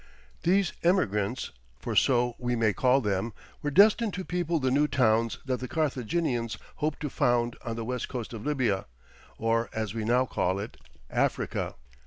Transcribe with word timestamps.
These 0.41 0.73
emigrants, 0.81 1.51
for 1.77 1.95
so 1.95 2.35
we 2.39 2.55
may 2.55 2.73
call 2.73 3.01
them, 3.01 3.33
were 3.61 3.69
destined 3.69 4.15
to 4.15 4.25
people 4.25 4.57
the 4.59 4.71
new 4.71 4.87
towns 4.87 5.37
that 5.45 5.59
the 5.59 5.67
Carthaginians 5.67 6.57
hoped 6.77 7.01
to 7.01 7.09
found 7.11 7.55
on 7.63 7.75
the 7.75 7.85
west 7.85 8.09
coast 8.09 8.33
of 8.33 8.43
Libya, 8.43 8.87
or 9.37 9.69
as 9.73 9.93
we 9.93 10.03
now 10.03 10.25
call 10.25 10.57
it, 10.57 10.77
Africa. 11.11 11.75